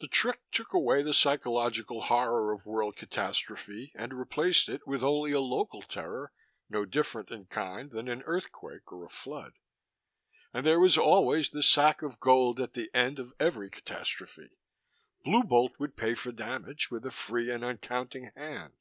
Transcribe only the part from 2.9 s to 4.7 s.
catastrophe and replaced